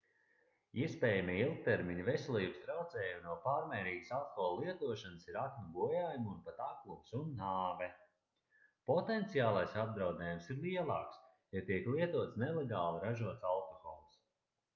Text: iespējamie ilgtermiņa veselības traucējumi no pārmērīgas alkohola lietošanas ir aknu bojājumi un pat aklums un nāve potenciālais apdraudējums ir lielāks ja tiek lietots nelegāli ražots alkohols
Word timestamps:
iespējamie 0.83 1.33
ilgtermiņa 1.41 2.05
veselības 2.05 2.61
traucējumi 2.61 3.19
no 3.25 3.33
pārmērīgas 3.43 4.13
alkohola 4.19 4.63
lietošanas 4.63 5.27
ir 5.27 5.35
aknu 5.41 5.67
bojājumi 5.75 6.31
un 6.31 6.39
pat 6.47 6.63
aklums 6.69 7.13
un 7.19 7.29
nāve 7.43 7.89
potenciālais 8.93 9.75
apdraudējums 9.85 10.47
ir 10.55 10.63
lielāks 10.67 11.23
ja 11.59 11.63
tiek 11.69 11.91
lietots 11.97 12.41
nelegāli 12.45 13.05
ražots 13.05 13.47
alkohols 13.53 14.21